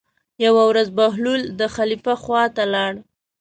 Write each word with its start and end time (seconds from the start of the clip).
یوه 0.45 0.63
ورځ 0.69 0.87
بهلول 0.97 1.41
د 1.59 1.61
خلیفه 1.75 2.13
خواته 2.23 2.63
لاړ. 2.73 2.93